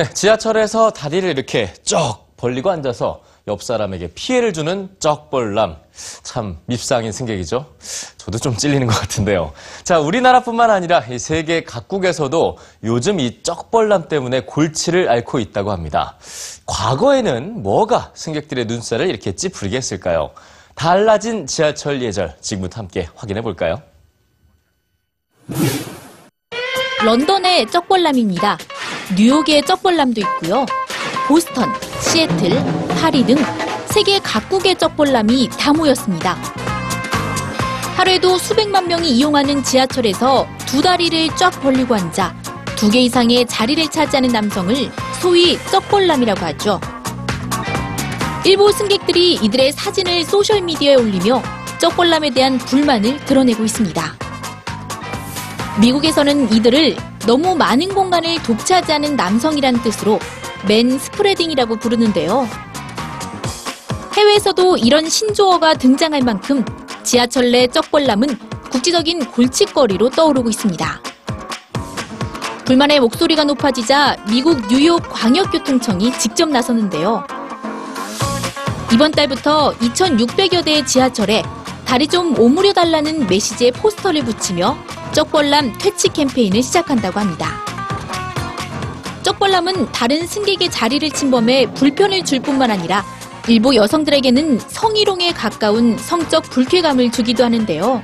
네, 0.00 0.08
지하철에서 0.14 0.92
다리를 0.92 1.28
이렇게 1.28 1.74
쩍 1.82 2.34
벌리고 2.38 2.70
앉아서 2.70 3.20
옆 3.48 3.62
사람에게 3.62 4.12
피해를 4.14 4.54
주는 4.54 4.88
쩍벌남. 4.98 5.76
참 6.22 6.56
밉상인 6.64 7.12
승객이죠. 7.12 7.66
저도 8.16 8.38
좀 8.38 8.56
찔리는 8.56 8.86
것 8.86 8.98
같은데요. 8.98 9.52
자, 9.84 10.00
우리나라뿐만 10.00 10.70
아니라 10.70 11.04
이 11.04 11.18
세계 11.18 11.64
각국에서도 11.64 12.56
요즘 12.84 13.20
이 13.20 13.42
쩍벌남 13.42 14.08
때문에 14.08 14.40
골치를 14.46 15.10
앓고 15.10 15.38
있다고 15.38 15.70
합니다. 15.70 16.16
과거에는 16.64 17.62
뭐가 17.62 18.12
승객들의 18.14 18.64
눈살을 18.64 19.06
이렇게 19.06 19.32
찌푸리게 19.36 19.76
했을까요? 19.76 20.30
달라진 20.74 21.46
지하철 21.46 22.00
예절 22.00 22.38
지금부터 22.40 22.78
함께 22.78 23.06
확인해 23.16 23.42
볼까요? 23.42 23.82
런던의 27.04 27.66
쩍벌남입니다. 27.66 28.56
뉴욕의 29.16 29.62
쩍벌남도 29.66 30.20
있고요. 30.20 30.66
보스턴, 31.26 31.72
시애틀, 32.00 32.50
파리 33.00 33.24
등 33.24 33.36
세계 33.86 34.18
각국의 34.20 34.76
쩍벌남이 34.76 35.50
다 35.58 35.72
모였습니다. 35.72 36.36
하루에도 37.96 38.38
수백만 38.38 38.86
명이 38.88 39.10
이용하는 39.10 39.62
지하철에서 39.62 40.46
두 40.66 40.80
다리를 40.80 41.34
쫙 41.36 41.50
벌리고 41.60 41.94
앉아 41.94 42.34
두 42.76 42.90
개 42.90 43.00
이상의 43.00 43.46
자리를 43.46 43.88
차지하는 43.88 44.30
남성을 44.30 44.74
소위 45.20 45.58
쩍벌남이라고 45.70 46.40
하죠. 46.46 46.80
일부 48.46 48.72
승객들이 48.72 49.34
이들의 49.34 49.72
사진을 49.72 50.24
소셜미디어에 50.24 50.94
올리며 50.94 51.42
쩍벌남에 51.78 52.30
대한 52.30 52.56
불만을 52.58 53.18
드러내고 53.26 53.64
있습니다. 53.64 54.14
미국에서는 55.80 56.52
이들을 56.52 56.96
너무 57.26 57.56
많은 57.56 57.94
공간을 57.94 58.42
독차지하는 58.42 59.16
남성이란 59.16 59.82
뜻으로 59.82 60.18
맨 60.68 60.98
스프레딩이라고 60.98 61.76
부르는데요. 61.76 62.46
해외에서도 64.14 64.76
이런 64.76 65.08
신조어가 65.08 65.74
등장할 65.74 66.20
만큼 66.22 66.64
지하철 67.02 67.50
내 67.50 67.66
쩍벌남은 67.66 68.38
국제적인 68.70 69.24
골칫거리로 69.30 70.10
떠오르고 70.10 70.50
있습니다. 70.50 71.02
불만의 72.66 73.00
목소리가 73.00 73.44
높아지자 73.44 74.24
미국 74.30 74.68
뉴욕 74.68 75.02
광역교통청이 75.08 76.18
직접 76.18 76.48
나섰는데요. 76.50 77.26
이번 78.92 79.12
달부터 79.12 79.74
2,600여 79.78 80.64
대의 80.64 80.86
지하철에 80.86 81.42
다리 81.86 82.06
좀 82.06 82.38
오므려 82.38 82.72
달라는 82.72 83.26
메시지의 83.26 83.72
포스터를 83.72 84.24
붙이며 84.24 84.76
쩍벌남 85.12 85.76
퇴치 85.78 86.08
캠페인을 86.10 86.62
시작한다고 86.62 87.18
합니다. 87.18 87.64
쩍벌남은 89.22 89.90
다른 89.92 90.26
승객의 90.26 90.70
자리를 90.70 91.10
침범해 91.10 91.66
불편을 91.74 92.24
줄 92.24 92.40
뿐만 92.40 92.70
아니라 92.70 93.04
일부 93.48 93.74
여성들에게는 93.74 94.60
성희롱에 94.60 95.32
가까운 95.32 95.98
성적 95.98 96.44
불쾌감을 96.44 97.10
주기도 97.10 97.44
하는데요. 97.44 98.02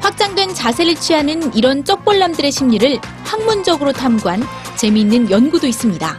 확장된 0.00 0.54
자세를 0.54 0.96
취하는 0.96 1.54
이런 1.54 1.84
쩍벌남들의 1.84 2.50
심리를 2.50 2.98
학문적으로 3.24 3.92
탐구한 3.92 4.42
재미있는 4.76 5.30
연구도 5.30 5.68
있습니다. 5.68 6.18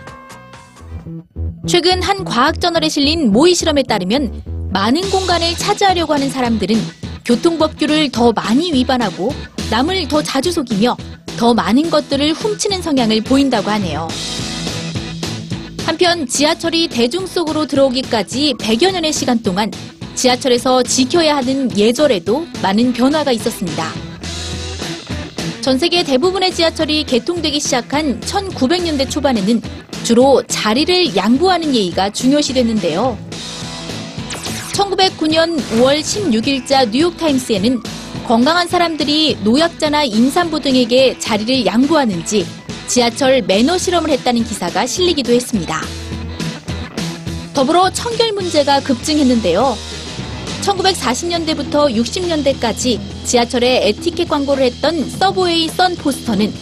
최근 1.67 2.01
한 2.01 2.23
과학 2.23 2.61
저널에 2.61 2.87
실린 2.87 3.31
모의 3.33 3.53
실험에 3.53 3.83
따르면 3.83 4.69
많은 4.71 5.01
공간을 5.09 5.55
차지하려고 5.55 6.13
하는 6.13 6.29
사람들은 6.29 7.06
교통법규를 7.27 8.09
더 8.09 8.31
많이 8.31 8.71
위반하고 8.71 9.33
남을 9.69 10.07
더 10.07 10.23
자주 10.23 10.51
속이며 10.51 10.95
더 11.37 11.53
많은 11.53 11.89
것들을 11.89 12.31
훔치는 12.31 12.81
성향을 12.81 13.21
보인다고 13.21 13.69
하네요. 13.69 14.07
한편 15.85 16.25
지하철이 16.25 16.87
대중 16.87 17.27
속으로 17.27 17.65
들어오기까지 17.67 18.53
100여 18.59 18.93
년의 18.93 19.11
시간 19.11 19.43
동안 19.43 19.71
지하철에서 20.15 20.83
지켜야 20.83 21.35
하는 21.35 21.77
예절에도 21.77 22.47
많은 22.61 22.93
변화가 22.93 23.33
있었습니다. 23.33 23.91
전 25.61 25.77
세계 25.77 26.03
대부분의 26.03 26.53
지하철이 26.53 27.03
개통되기 27.03 27.59
시작한 27.59 28.21
1900년대 28.21 29.09
초반에는 29.09 29.61
주로 30.03 30.41
자리를 30.47 31.15
양보하는 31.17 31.75
예의가 31.75 32.09
중요시 32.09 32.53
됐는데요. 32.53 33.26
1909년 34.77 35.57
5월 35.57 36.01
16일자 36.01 36.89
뉴욕타임스에는 36.89 37.81
건강한 38.27 38.67
사람들이 38.67 39.37
노약자나 39.43 40.03
임산부 40.03 40.59
등에게 40.59 41.17
자리를 41.17 41.65
양보하는지 41.65 42.45
지하철 42.87 43.41
매너 43.41 43.77
실험을 43.77 44.11
했다는 44.11 44.43
기사가 44.43 44.85
실리기도 44.85 45.33
했습니다. 45.33 45.81
더불어 47.53 47.89
청결 47.89 48.33
문제가 48.33 48.79
급증했는데요. 48.81 49.75
1940년대부터 50.61 51.91
60년대까지 51.95 52.99
지하철에 53.23 53.87
에티켓 53.87 54.29
광고를 54.29 54.63
했던 54.65 55.09
서브웨이 55.09 55.69
선 55.69 55.95
포스터는 55.95 56.53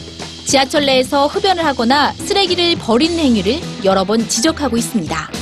지하철 0.45 0.85
내에서 0.85 1.27
흡연을 1.27 1.65
하거나 1.65 2.13
쓰레기를 2.13 2.75
버리는 2.77 3.17
행위를 3.17 3.59
여러 3.83 4.05
번 4.05 4.25
지적하고 4.29 4.77
있습니다. 4.77 5.34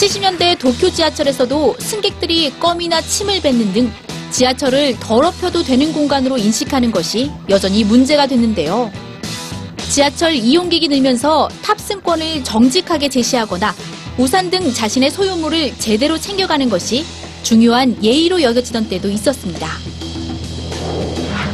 70년대 0.00 0.58
도쿄 0.58 0.90
지하철에서도 0.90 1.76
승객들이 1.78 2.58
껌이나 2.58 3.02
침을 3.02 3.42
뱉는 3.42 3.70
등 3.74 3.92
지하철을 4.30 4.98
더럽혀도 4.98 5.62
되는 5.62 5.92
공간으로 5.92 6.38
인식하는 6.38 6.90
것이 6.90 7.30
여전히 7.50 7.84
문제가 7.84 8.26
됐는데요. 8.26 8.90
지하철 9.90 10.32
이용객이 10.32 10.88
늘면서 10.88 11.50
탑승권을 11.62 12.44
정직하게 12.44 13.10
제시하거나 13.10 13.74
우산 14.16 14.48
등 14.48 14.72
자신의 14.72 15.10
소유물을 15.10 15.76
제대로 15.76 16.16
챙겨가는 16.16 16.70
것이 16.70 17.04
중요한 17.42 18.02
예의로 18.02 18.40
여겨지던 18.40 18.88
때도 18.88 19.10
있었습니다. 19.10 19.68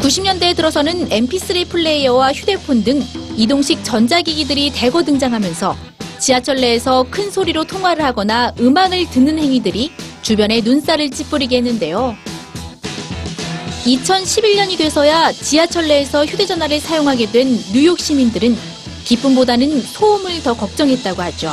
90년대에 0.02 0.54
들어서는 0.54 1.08
MP3 1.08 1.68
플레이어와 1.68 2.32
휴대폰 2.32 2.84
등 2.84 3.02
이동식 3.36 3.82
전자기기들이 3.82 4.70
대거 4.70 5.02
등장하면서 5.02 5.95
지하철 6.18 6.56
내에서 6.56 7.04
큰 7.10 7.30
소리로 7.30 7.64
통화를 7.64 8.04
하거나 8.04 8.52
음악을 8.58 9.10
듣는 9.10 9.38
행위들이 9.38 9.92
주변의 10.22 10.62
눈살을 10.62 11.10
찌푸리게 11.10 11.58
했는데요. 11.58 12.16
2011년이 13.84 14.76
돼서야 14.76 15.30
지하철 15.30 15.86
내에서 15.86 16.24
휴대전화를 16.26 16.80
사용하게 16.80 17.30
된 17.30 17.46
뉴욕 17.72 17.98
시민들은 17.98 18.56
기쁨보다는 19.04 19.80
소음을 19.80 20.42
더 20.42 20.54
걱정했다고 20.54 21.22
하죠. 21.22 21.52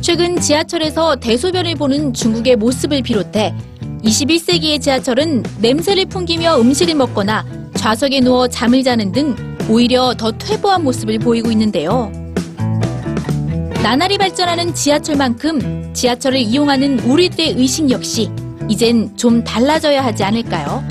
최근 0.00 0.40
지하철에서 0.40 1.16
대소변을 1.16 1.74
보는 1.74 2.14
중국의 2.14 2.56
모습을 2.56 3.02
비롯해 3.02 3.54
21세기의 4.02 4.80
지하철은 4.80 5.42
냄새를 5.60 6.06
풍기며 6.06 6.58
음식을 6.60 6.94
먹거나 6.94 7.44
좌석에 7.74 8.20
누워 8.20 8.48
잠을 8.48 8.82
자는 8.82 9.12
등 9.12 9.36
오히려 9.68 10.14
더 10.14 10.30
퇴보한 10.32 10.84
모습을 10.84 11.18
보이고 11.18 11.50
있는데요. 11.50 12.10
나날이 13.86 14.18
발전하는 14.18 14.74
지하철만큼 14.74 15.94
지하철을 15.94 16.40
이용하는 16.40 16.98
우리들의 16.98 17.54
의식 17.56 17.88
역시 17.88 18.28
이젠 18.68 19.16
좀 19.16 19.44
달라져야 19.44 20.04
하지 20.04 20.24
않을까요? 20.24 20.82